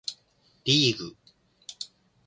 [0.65, 1.15] リーグ